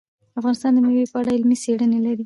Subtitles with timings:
[0.39, 2.19] افغانستان د مېوې په اړه علمي څېړنې لري.